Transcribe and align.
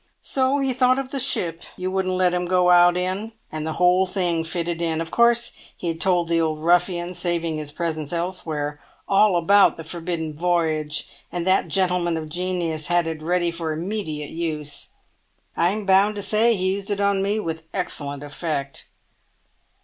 "So 0.23 0.57
he 0.57 0.73
thought 0.73 0.97
of 0.97 1.11
the 1.11 1.19
ship 1.19 1.61
you 1.77 1.91
wouldn't 1.91 2.15
let 2.15 2.33
him 2.33 2.47
go 2.47 2.71
out 2.71 2.97
in—and 2.97 3.67
the 3.67 3.73
whole 3.73 4.07
thing 4.07 4.43
fitted 4.43 4.81
in! 4.81 4.99
Of 4.99 5.11
course 5.11 5.51
he 5.77 5.89
had 5.89 6.01
told 6.01 6.27
the 6.27 6.41
old 6.41 6.57
ruffian—saving 6.63 7.57
his 7.59 7.71
presence 7.71 8.11
elsewhere—all 8.11 9.37
about 9.37 9.77
the 9.77 9.83
forbidden 9.83 10.35
voyage; 10.35 11.07
and 11.31 11.45
that 11.45 11.67
gentleman 11.67 12.17
of 12.17 12.29
genius 12.29 12.87
had 12.87 13.05
it 13.05 13.21
ready 13.21 13.51
for 13.51 13.73
immediate 13.73 14.31
use. 14.31 14.87
I'm 15.55 15.85
bound 15.85 16.15
to 16.15 16.23
say 16.23 16.55
he 16.55 16.71
used 16.73 16.89
it 16.89 16.99
on 16.99 17.21
me 17.21 17.39
with 17.39 17.65
excellent 17.71 18.23
effect." 18.23 18.87